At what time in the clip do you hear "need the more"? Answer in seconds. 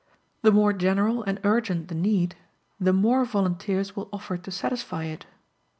1.93-3.23